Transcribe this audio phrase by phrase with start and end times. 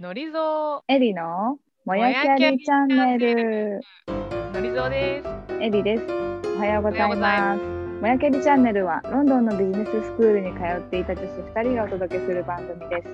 [0.00, 3.80] のりぞエリのもやきゃりチャンネル。
[4.08, 5.62] う、のりぞうです。
[5.62, 6.04] エリです。
[6.56, 7.62] おはようございおはようございます。
[8.00, 13.08] もやきゃりチャンネルはロンドンのビジネススクールに通っていた女子2人がお届けする番組です。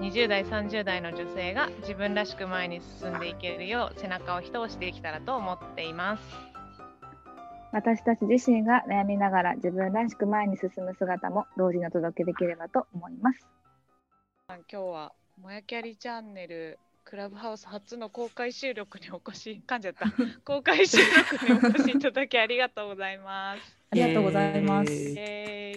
[0.00, 6.22] 20代、30代の女性が自分らしく前に進んでいけるよう背中を一押しできたらと思っています。
[7.70, 13.46] 私たち自身が悩みながら自分らしく前に進む姿も同時にお届けできればと思います。
[14.48, 20.12] 今日はもやきゃりチャンネルクラブハウス初の公開収録にお越し、噛んじゃった。
[20.44, 23.76] 公開収録にお越しいただきありがとうございます。
[23.90, 24.90] ありがとうございます。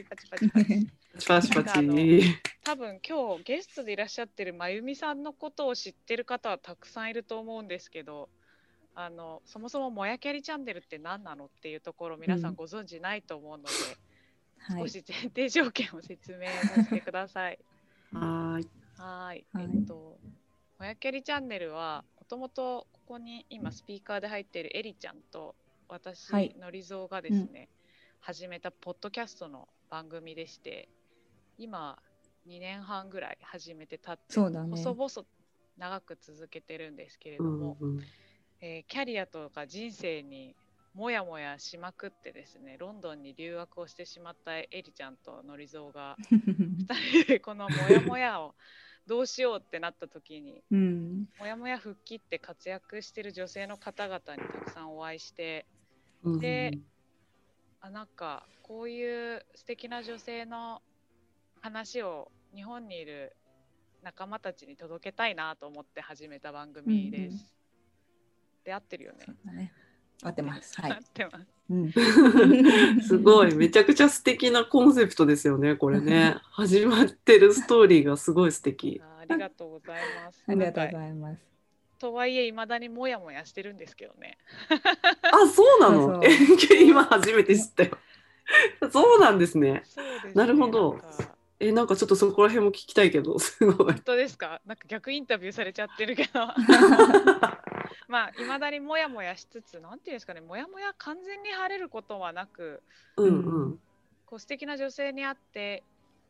[0.10, 0.88] パチパチパチ。
[1.28, 2.42] パチパチパチ。
[2.64, 8.30] 多分今日ゲストでいらっしゃってるまゆみさんのことを知ってる方はたくさんいると思うんですけど
[8.96, 13.70] あのそもそももやきゃりチャンネルって何なのっていうところ皆さんご存知ないと思うので、
[14.58, 14.88] はい少。
[14.88, 17.60] し前提条件を説明させてください。
[18.14, 18.41] はーい。
[19.02, 19.46] はーい。
[19.54, 19.64] はい。
[19.64, 20.20] えっと
[20.80, 25.56] もやきゃりチャンネルはもともとここに今スピーカーで入っているエリちゃんと
[25.88, 26.56] 私、はい。
[26.60, 27.70] のりぞうがですね、
[28.22, 30.88] 始めたポッドキャストの番組でして
[31.58, 31.98] 今
[32.46, 34.70] 2年半ぐらい始めてたってそうだね。
[34.72, 35.28] 細々
[35.78, 38.00] 長く続けてるんですけれどうんも、うん。
[38.62, 40.56] えーキャリアとか人生に
[40.94, 46.20] もやもやしまくってですねロンドンに留学をしてしまったエリちゃんとのりぞうが
[46.78, 48.56] 2人でこのもやもやを
[49.08, 51.30] どうしようってなった時にうん。
[51.40, 54.22] もやもや復帰って活躍してる女性の方々に
[54.52, 55.66] たくさんお会いして
[56.24, 56.78] うんで
[57.82, 60.82] あなんかこういう素敵な女性の
[61.62, 63.36] 話を日本にいる
[64.04, 67.22] 仲間たちに届けたいなと思って始めた番組です。
[67.22, 67.40] うんうん
[68.64, 69.26] で合ってるよね。
[69.44, 69.74] だね。
[70.24, 70.80] 合ってます。
[70.82, 71.04] は合っい。
[71.14, 71.48] てます。
[71.70, 71.92] うん。
[73.02, 76.36] すごい、めちゃくちゃ素敵なコンセプトですよね、これね。
[76.52, 79.02] 始まってるストーリーがすごい素敵。
[79.04, 80.44] ありがとうございます。
[80.48, 81.42] ありがとうございます。
[82.00, 84.38] とはいえ、いまだにもやもやしてるんですけどね。
[85.32, 86.22] あ、そうなの？
[86.84, 87.92] 今初めて知ったよ。
[88.92, 89.72] そうなんですね。
[89.72, 89.84] ね
[90.34, 94.00] なるほどなんかえ、なんかちょっとそこら辺も聞きたいけど、すごい本。
[94.00, 94.62] 当ですか？
[94.66, 96.42] なんか逆インタビューされちゃってるけど。
[98.12, 102.84] まあ、いまだにもやもやしつつ、なんていうんですかね、もやもや完全に晴れることはなく、
[103.16, 103.80] うんうん。
[104.26, 105.84] こう素敵な女性に会って、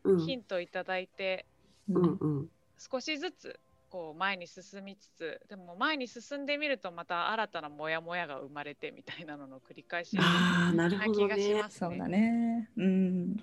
[0.04, 1.44] うんヒントいただいて、
[1.88, 2.48] うんうん。
[2.78, 3.60] 少しずつ
[3.90, 11.68] こう前に進みつつ、でも前に進んでみると、また新たなもやもやが生まれてみたいなのの繰り返しああ、なるなほどね気がしま。
[11.70, 12.18] すそうだね。
[12.18, 12.70] ね。
[12.76, 12.84] うん。
[12.84, 13.36] うん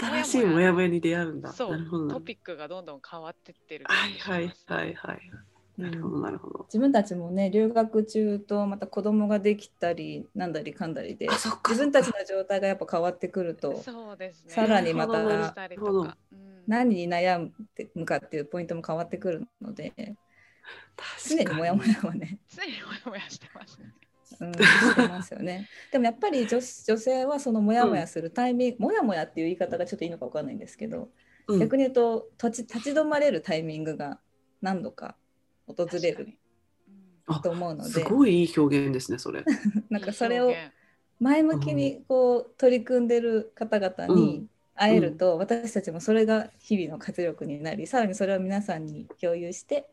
[0.00, 1.52] 新しいモヤモヤに出会うんだ。
[1.52, 2.08] そう。
[2.08, 5.20] トピックがどんどん変わってってるはいはいはいはい。
[5.78, 6.64] なるほどなるほど。
[6.64, 11.28] 自分たちもね留学中とまた子供ができたりなんだりかんだりで。
[11.28, 14.52] 自分たちの状態がやっぱ変わってくるとそうですね。
[14.52, 15.54] さらにまた
[16.66, 17.50] 何に悩
[17.94, 20.16] むかっていうポイントも変わってくるので
[21.26, 23.94] 常にモヤモヤはね、常にもやもやしてますね。
[24.40, 25.68] うん、してますよね。
[25.92, 26.60] でもやっぱり女女
[26.98, 31.02] 性はそのモヤモヤするタイミング、モヤモヤっていう言い方がちょっといいのかわかんないんですけど、
[31.46, 34.20] うん逆に言うと立ち立ち止まれるタイミングが
[34.60, 35.16] 何度か
[35.68, 36.28] 訪れる
[37.42, 39.44] と思うのすでごいいい表現ですね、それ。
[39.90, 40.52] なんかそれを
[41.20, 49.88] 前向きにこう取り組んでる方々に会えると、私たちもそれが日々の活力になりさらにそれを皆さんに共有して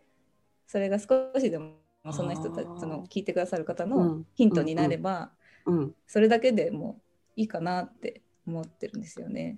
[0.68, 1.74] それが少しでも
[2.12, 4.26] その人たちの聞いてくださる方うのん。
[4.36, 5.32] ヒントになれば、
[5.66, 5.96] うん。
[6.08, 7.02] それだけでも
[7.36, 9.58] いいかなって思ってるんですよね。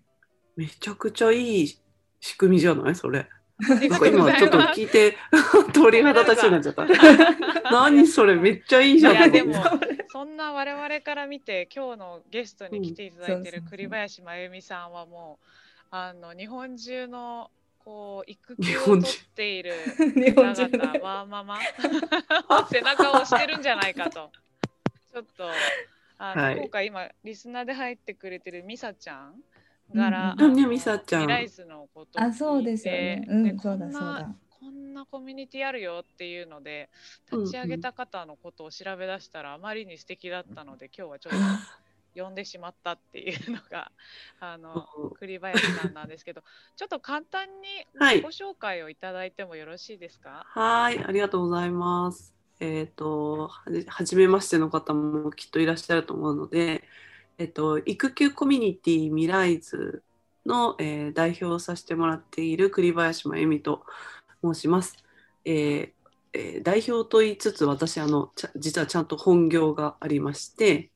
[0.55, 1.77] めちゃくちゃいい
[2.19, 2.95] 仕組みじゃない？
[2.95, 3.27] それ。
[3.59, 5.17] なんか今ちょっと聞いて
[5.73, 6.85] 鳥肌立ちになっちゃった。
[7.71, 9.55] 何それめっちゃいいじゃんいやでも。
[10.09, 15.45] そんな我々から見て今日のゲストに来ていただいてる栗林真由美さんはもう
[15.91, 17.51] あの日本中の
[17.83, 19.73] こう育日休を本中取っている
[20.15, 21.59] 日方々ワーママ
[22.69, 24.31] 背中を押してるんじゃないかと
[25.13, 25.49] ちょっと
[26.17, 29.35] あの、はい今回今リスナーで入ってくれてるミサちゃん
[29.93, 30.51] から、うんうん。
[30.51, 31.21] あのねミサちゃん。
[31.21, 33.25] ミライズのことをあそうですよね。
[33.27, 34.35] うん、でそうだこんなそうだ。
[34.59, 36.89] こんなコミュニティあるよっていうので
[37.31, 41.33] 立ち上げた方のことを調べ出したらあまりに素敵だったので 今日はちょっ
[42.15, 43.91] と呼んでしまったっていうのが
[44.39, 44.87] あの
[45.19, 46.43] 栗林さんなんですけど
[46.75, 48.21] ちょっと簡単にはい。
[48.21, 52.33] ご紹介をいただいてもよろしいですか、はい、ありがとうございます。
[52.59, 56.83] えっ、と、はじはじめましての方もきっといらっしゃると思うので、
[57.37, 60.03] えっ、と、育休コミュニティミライズ
[60.45, 63.83] の、えー代表をさせてもらっている栗林真由美と
[64.43, 64.97] 申します。
[65.45, 65.93] えー
[66.33, 70.91] えー代表と言いつつ、私、あの、実はちゃんと本業がありまして、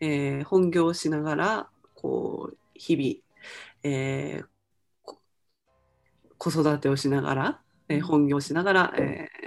[0.00, 3.44] えー本業をしながら、こう、日々、
[3.84, 4.46] えー
[5.04, 5.18] こ
[6.38, 9.43] 子育てをしながら、ええー本業しながら、えー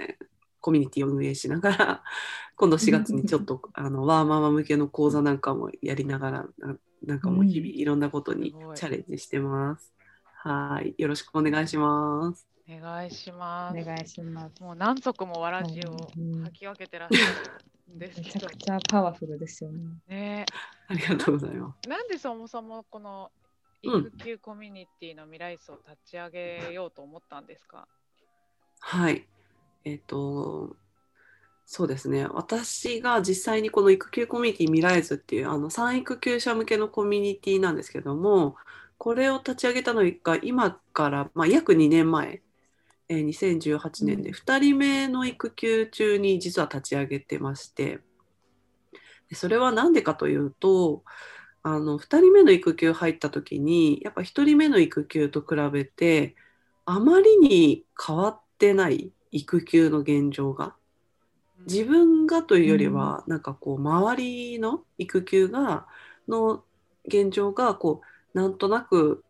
[0.68, 2.02] コミュニティを運営しながら
[2.56, 9.94] 今度4月にちょっとあのワーママ向けの講座なんかもやりながらななんかもう日々いろんなことにチャレンジしてます。
[10.42, 12.46] はい、よろしくお願いします。
[12.68, 13.80] お願いします。
[13.80, 14.62] お願いします。
[14.62, 19.80] もう何足もわらじをうん履き分けてらっしゃるんですけどめちゃくちゃパワフルですよね。
[20.06, 20.46] ね。
[20.88, 21.88] ありがとうございます。
[21.88, 23.30] なんでそもそもこの
[23.84, 27.88] うん育休コミュニティの未来層を立ち上げようと思ったんですか、
[28.80, 29.26] はい。
[29.84, 30.76] えっ、と、
[31.66, 32.26] そうですね。
[32.26, 38.56] 私が実際にこの育休コミュニティ未来図っていうあの産育休者向けのコミュニティなんですけども、
[38.96, 42.42] これを立ち上げたのが今から、まあ、約2年前、
[43.08, 44.34] えー2018年でうん。
[44.34, 48.00] 2人目の育休中に実は立ち上げてまして、
[49.28, 51.04] でそれは何でかというと、
[51.62, 56.34] あの2人目の育休入った時にやっぱ1人目の育休と比べて
[56.86, 60.74] あまりに変わってない育休の現状が。
[61.66, 65.86] 自分がというよりは、なんかこう周りの育休が
[66.28, 66.62] の
[67.06, 68.02] 現状がこ
[68.34, 69.24] うなんとなく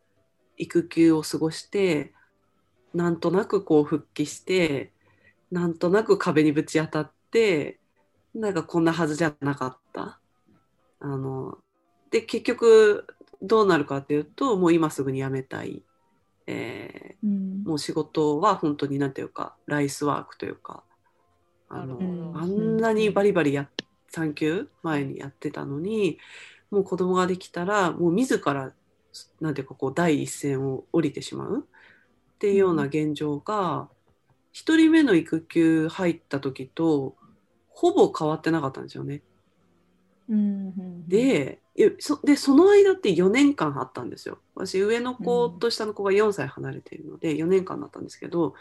[0.57, 2.13] 育休を過ごして
[2.93, 4.93] なんとなくこう復帰して
[5.51, 7.79] なんとなく壁にぶち当たって
[8.35, 10.21] なんかこんなはずじゃなかった。
[11.01, 11.59] あの
[12.11, 13.07] で結局
[13.41, 15.83] どうなるかっていうともう今すぐに辞めたい、
[16.47, 16.98] え
[17.69, 20.83] もう仕事は本当になんていうかライスワークというか
[21.69, 23.69] あのなるほどあんなにバリバリや
[24.09, 26.19] 産休前にやってたのに
[26.71, 28.73] もう子供ができたらもう自ら
[29.43, 33.91] なんていうかこう第一線を降りてしまうっていうような現状が
[34.53, 37.17] 一人目の育休入った時と
[37.69, 39.21] ほぼ変わってなかったんですよね。
[41.09, 41.61] で
[42.01, 44.39] そでその間って4年間あったんですよ。
[44.55, 48.55] 私上の子と下の子が4歳離れているので4年間だったんですけど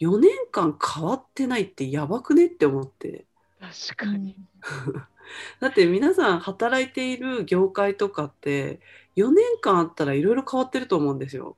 [0.00, 3.24] 4年間変わってないってやばくねって思って
[3.60, 4.36] 確かに。
[5.60, 8.80] だって皆さん働いている業界とかって
[9.16, 11.56] 4年間あったらいろいろ変わってると思うんですよ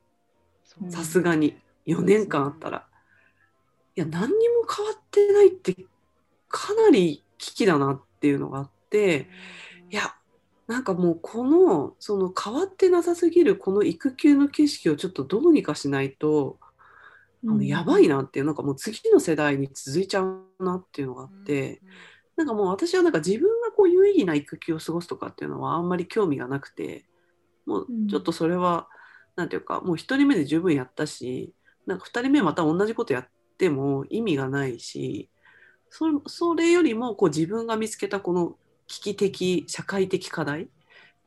[0.81, 2.87] うんさすがに4年間あったら。
[3.95, 5.75] いや何にも変わってないって
[6.47, 8.80] かなり危機だなっていうのがあって。
[9.89, 10.15] いや
[10.67, 16.57] なんかもうこのその変わってなさすぎるこの育休の景色をちょっとどうにかしないと、
[17.45, 21.81] あのやばいなっていうなんかもう次の世代に続いちゃうなっていうのがあって、
[22.37, 27.05] なんかもう私はなんか自分がこう有意義な育休を過ごすとかっていうのはあんまり興味がなくて
[27.65, 28.87] もうちょっとそれは、
[29.35, 31.53] なんていうかもう1人目で十分やったし
[31.85, 33.27] なんか2人目また同じことやっ
[33.57, 35.29] ても意味がないし
[35.89, 38.55] そそれよりもこう自分が見つけたこの
[38.91, 40.67] 危機的社会的課題？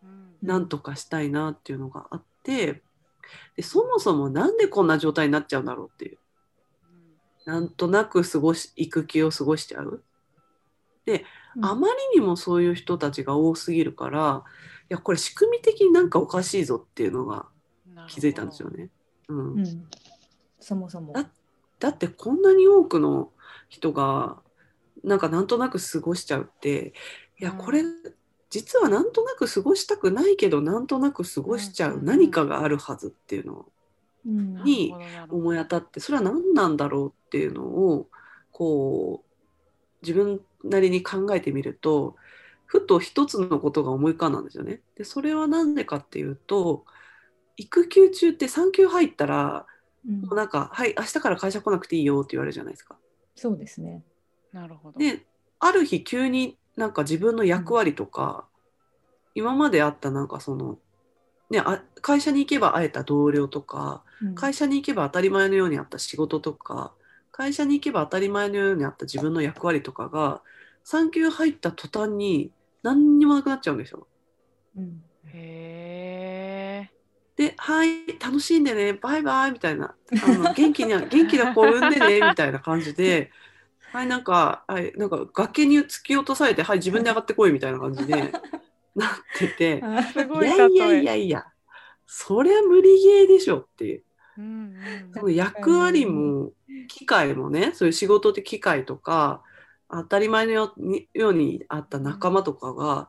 [0.03, 0.37] うん。
[0.43, 2.83] なんとかしたいなっていうのがあって
[3.57, 6.19] でそもそもなんでこんな状態になっちゃうんだろうっていう。
[7.47, 10.03] なんとなく過ごし育休を過ごしちゃう
[11.07, 11.65] うん。
[11.65, 14.45] あまりにもそういう人たちが多すぎるから
[14.91, 17.47] いやこれ仕組み的になんかおかしいぞっていうのが
[18.09, 18.69] 気づいたんですよ。
[18.71, 18.91] ね。
[19.29, 19.55] うん。
[19.55, 19.89] うん、
[20.61, 21.15] そもそも。
[21.15, 21.31] だ
[21.79, 23.31] だってこんなに多くの
[23.69, 24.43] 人が
[25.03, 26.95] なんかなんとなく過ごしちゃうって
[27.39, 27.83] いやうんこれ
[28.51, 33.73] 実はなんとなく過ごしたくないけどなんとなく過ごしちゃう何かがあるはずっていうのを
[34.27, 34.95] うんに
[35.29, 38.09] 思い当たってそれは何なんだろうっていうのを
[38.53, 42.17] こう自分なりに考えてみると
[42.67, 44.81] ふと一つのことが思い浮かんだんですよね。
[44.97, 46.85] でそれは何でかっていうと
[47.57, 49.67] 育休中って産休入ったら
[50.09, 52.97] うんもうなんか「はい明日から会社来なくていいよ」って言われるじゃないですか。
[53.35, 54.05] そうですね。
[54.53, 54.99] なるほど。
[54.99, 55.27] で
[55.59, 58.49] ある日急になんか自分の役割とか、
[59.35, 60.79] 今まであったなんかその、
[61.51, 66.93] ね、あ会社に行けば会えた同僚とかうん会社に行けば当たり前のようにあった仕事とか
[67.33, 70.41] 会社に行けば当たり前のようにあった自分の役割とかが
[70.85, 72.53] 産休入った途端に
[72.83, 74.07] 何にもなくなっちゃうんですよ。
[74.77, 75.03] うん
[75.33, 76.91] へえ。
[77.37, 83.33] で、はい、楽しんでね、バイバイみたいな、あの元気に、元気な子産んでね、みたいな感じで、
[83.95, 88.33] はい、なんか、はい、なんか崖に突き落とされて、はい、自分で上がってこいみたいな感じで
[88.97, 89.83] なってて、
[90.43, 90.87] いいやいや。
[91.01, 91.47] いやいや、
[92.05, 94.03] そりゃ無理ゲーでしょっていう。
[94.37, 94.75] うんうん
[95.15, 96.53] その役割も、
[96.89, 99.45] 機会もね、そういう仕事って機会とか、
[99.89, 103.09] 当たり前のようにあった仲間とかが、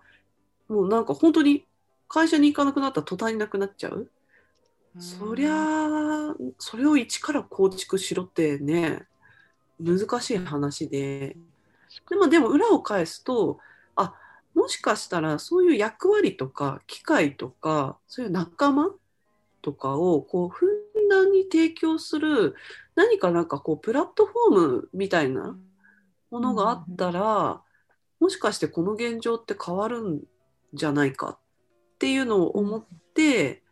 [0.67, 1.65] もうなんか本当に
[2.07, 3.97] 会社に行かなくなったら途端になくなっちゃう。
[3.97, 4.09] うん
[4.97, 9.05] そりゃあそれを一から構築しろってね
[9.79, 11.37] 難しい話で。
[12.09, 13.59] でもでも裏を返すと
[13.95, 14.13] あ
[14.53, 18.89] もしかしたらそういう役割とか機会とかそういう仲間
[19.61, 20.69] とかをこうふん
[21.05, 22.55] 面談に提供する
[22.95, 25.57] 何かなんかこうプラットフォームみたいな
[26.31, 27.61] ものがあったら、
[28.19, 30.21] もしかしてこの現状って変わるん
[30.73, 31.39] じゃないかっ
[31.99, 33.63] ていうのを思って、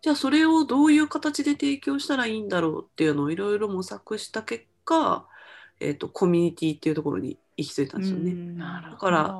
[0.00, 5.26] じゃあそれをどういう形で提供したらいいんだろうっていうのをいろいろ模索した結果、
[5.80, 8.56] えっとコミュニティっていうところに行き着いたんですよね。
[8.58, 9.34] だから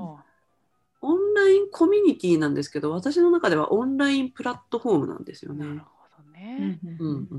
[1.00, 5.80] オンラインコミュニティなんですけど私の中ではオンラインプラットフォームなんですよね。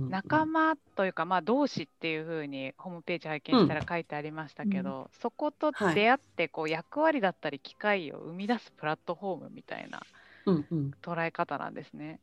[0.09, 10.01] 仲間というか、まあ、同志っていうふうにホームページ拝見したら書いてありましたけど、そことはい出会ってこう役割だったり機会を生み出すプラットフォームみたいな
[10.45, 12.19] うんうん、捉え方なんですね。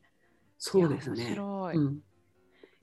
[0.59, 1.31] そうですいや面ね。
[1.35, 1.77] 白い。
[1.77, 1.99] うん、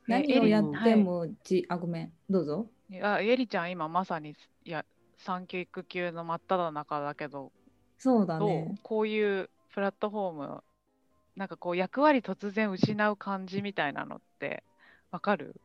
[0.08, 2.14] 何をやってもじ、あごめん。
[2.30, 2.68] どうぞ。
[2.90, 4.86] いやエリちゃん今まさにいや
[5.18, 7.52] 産休育休の真っ只中だけど
[7.98, 8.76] そうだね。
[8.84, 10.64] こういうプラットフォーム
[11.36, 14.64] なんかこう役割突然失う感じみたいなのって
[15.10, 15.56] わかる？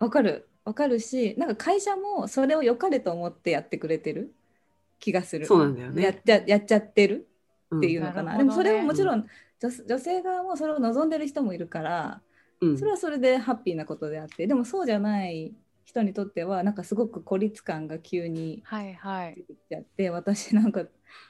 [0.00, 0.48] わかる。
[0.64, 4.34] わかるしなんか会社もそれを良かれと思ってやってくれてる？
[4.98, 5.46] 気がする。
[5.46, 6.02] そうなんだよね。
[6.02, 7.28] やっちゃやっちゃってる？
[7.70, 7.78] うん。
[7.78, 8.38] っていうのかな、なるほどね。
[8.38, 9.26] でもそれももちろん
[9.62, 12.22] 女女性側もそれを望んでる人もいるから
[12.60, 19.42] うんそれはそれでハッピーなことであってでもそうじゃない人にとってはなんかすごく孤立感が急にはいはい出。
[19.42, 20.84] てきちゃって私なんか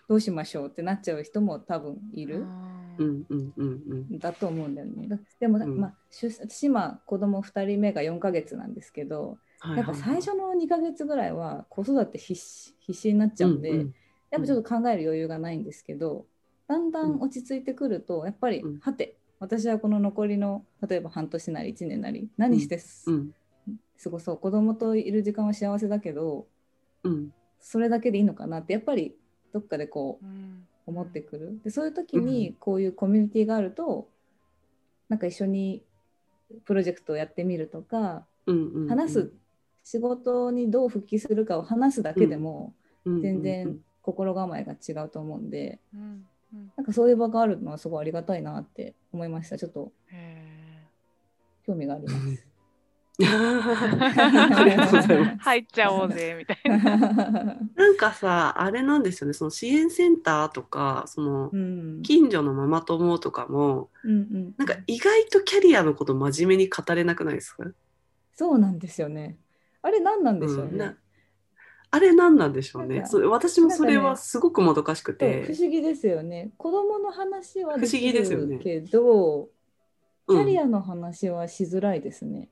[0.08, 2.40] どうしましょうってなっちゃう人も多分いる。
[2.98, 5.08] うんんうんうんうんだと思うんだよね。
[5.08, 13.94] だでも、うんまあ、出私今子供2人目が4ヶ月なんですけどはいやっぱ最初の2ヶ月ぐらいは子育て必死必死になっちゃうんで、うんうん
[14.30, 16.24] やっぱちょっと考える余裕がないんですけど
[16.70, 18.78] だんだん落ち着いてくるとやっぱり、うん。
[18.78, 23.34] はて私はこの残りの例えば半年なり1年なり何してす、うん。
[24.00, 24.38] 過ごそう。
[24.38, 26.46] 子供といる時間は幸せだけど
[27.02, 27.32] うん。
[27.58, 29.16] それだけでいいのかなってやっぱり
[29.52, 30.64] どっかでこううん。
[30.86, 31.60] 思ってくる。
[31.64, 34.08] でそういう時にこういうコミュニティがあると、
[35.08, 35.82] なんか一緒に
[36.64, 39.32] プロジェクトをやってみるとかうんうん話す、
[39.82, 42.74] 仕事にどう復帰するかを話すだけでも
[43.04, 43.22] うん。
[43.22, 50.86] 全然心構えが違うと思うんで、うんうんなんかそういう場があるのはすごいありがたいなって思いましたちょっとへ
[51.66, 52.50] 興味があります。
[53.20, 53.28] 入
[55.58, 56.96] っちゃおうぜみたいな。
[57.76, 67.64] なんかさあれなんですよねその支援センターとかそのうん近所のママ友とかもうんうんなんか意外とキャリアのこと真面目に語れなくないですか、
[68.32, 69.36] そうなんですよね。
[69.82, 70.96] あれ何なんでしょうねうんな。
[71.92, 73.04] あれ何なんでしょうね。
[73.06, 76.50] それ私もそれはすごくもどかしくて、不思議ですよね。
[76.56, 78.56] 子供の話はで不思議きですよね。
[78.56, 79.48] るけど、
[80.28, 82.48] キうんャリアの話はしづらいですね。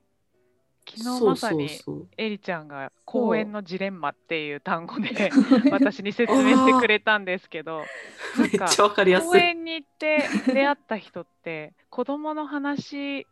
[0.89, 5.31] 昨日まさにそうそうエリちゃんが公園のジレンマっていう単語で
[5.71, 7.85] 私に説明してくれたんですけど、
[8.35, 9.05] そうめっちゃわか。
[9.05, 13.27] 公園に行って出会った人って子供の話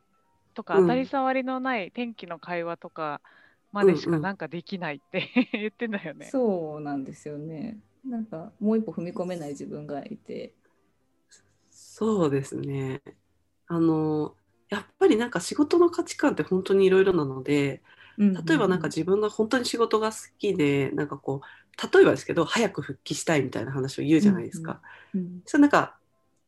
[0.55, 0.83] とかうん。
[0.83, 3.21] 当たり障りのない天気の会話とか
[3.77, 6.27] までしうんうんかなんかできないって 言ってんだよね。
[6.27, 7.79] そうなんですよね。
[8.05, 10.55] なんかもう一歩踏み込めない自分がいて。
[11.71, 13.03] そうですね。
[13.69, 14.35] あの
[14.69, 17.83] やっぱりなんか仕事の価値観って本当にいろいろなので
[18.19, 24.81] 例えばなんか自分が本当に仕事が好きでなんかこう例えばですけど早く復帰したいみたいな話を言うじゃないですか。
[25.15, 25.97] うんそれなんか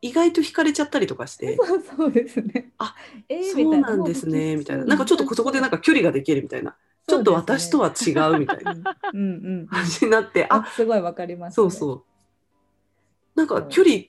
[0.01, 2.73] 意外と惹かれちゃったりとかしてそう そうですね。
[2.79, 2.95] あ、
[3.29, 6.77] えーそうなんですねみたいななんかちょっとそこでなんか距離ができるみたいな
[7.09, 8.73] ちょっと私とは違うみたいな。
[8.73, 9.67] うんうんうん。
[9.67, 12.03] 感じになってああすごいわかります、そうそう。
[13.35, 14.03] なんか距離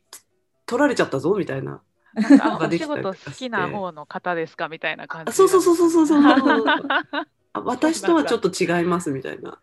[0.65, 1.81] 取られちゃったぞみたいな。
[2.13, 6.63] なんかあができお仕たりとかして事好きな方の方ですかみたいな感じあそうそうそうそうそうそうそう。
[6.63, 6.65] う
[7.53, 9.59] あ私とはちょっと違いますみたいな。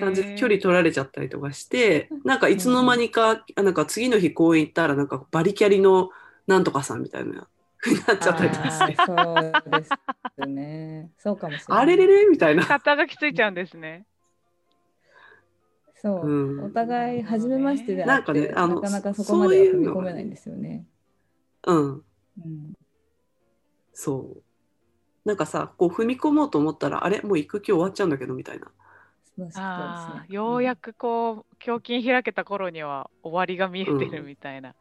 [0.00, 6.10] 感じで距離取られちゃったりとかしてなんかいつの間にか、あなんか次の日公園行ったらなんかバリキャリの
[6.46, 7.32] なんとかさんみたいな。
[7.32, 9.84] 風になっちゃったりとかしてそうで
[10.44, 11.10] すね。
[11.18, 11.82] そうかもしれない。
[11.82, 14.04] あれれれみたいな、肩書きついちゃうんですね。
[16.00, 20.86] そう、うんお互い初めましてであなんってかねあのなかなかそこまでは踏み込めないんですよね。
[21.66, 21.98] うんう
[22.48, 22.72] ん、
[23.92, 24.42] そう
[25.28, 28.72] なんかさこう踏み込もうと思ったらあれもう育休終わっちゃうんだけどみたいなそう
[29.36, 34.74] そうですあようやくこう、胸筋開けた頃には終わりが見えてるみたいな。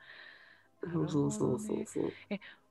[0.82, 2.14] そうそうそうそうそう。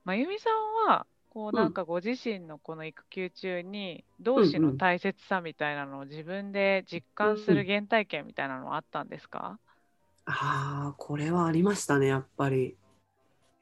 [0.05, 1.55] まゆみさんは、こううん。
[1.55, 9.59] なんかご自身のこの育休中に、同志の大切さみたいなのを自分で実感する原体験みたいなのはあったんですか、
[10.25, 12.75] ああこれはありましたねやっぱり。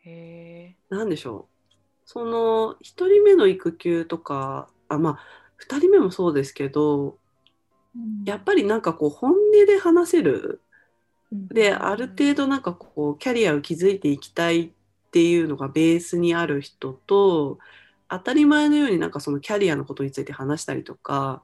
[0.03, 0.75] へえ。
[0.89, 1.55] なんでしょう。
[2.05, 5.19] その1人目の育休とかあまあ
[5.57, 7.17] 2人目もそうですけど
[7.95, 8.25] うん。
[8.25, 10.59] やっぱりなんかこう本音で話せるうん
[11.49, 14.69] である程度なんかこうキャリアを築いていきたいっ
[15.11, 17.59] ていうのがベースにある人と
[18.09, 21.43] 当たり前のようになんかそのキャリアのことについて話したりとか、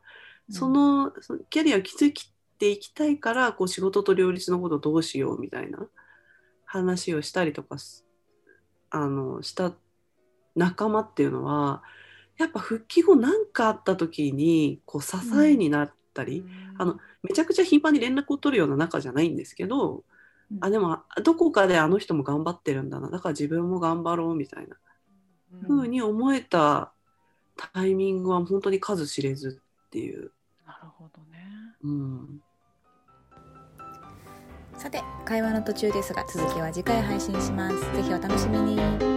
[0.49, 2.13] そのそのキャリアを築い
[2.59, 5.79] ていきたいからこう仕事と両立のことどうしようみたいな
[6.65, 7.77] 話をしたりとか
[8.91, 9.73] あのした
[10.55, 11.81] 仲間っていうのは
[12.37, 16.45] やっぱ復帰後何かあった時にこう支えになったり、
[16.77, 20.03] あのめちゃくちゃ頻繁に連絡を取るような仲じゃないんですけど、
[20.59, 24.75] あでもどこかであの人も頑張ってるんだなだから自分も頑張ろうみたいな
[25.65, 26.91] ふうに思えた
[27.73, 30.31] タイミングは本当に数知れずっていう。
[30.65, 31.39] なるほどね。
[31.83, 32.41] うん。
[34.77, 37.79] さて会話の途中ですが続きは次回配信します。
[37.95, 39.10] ぜひお楽しみに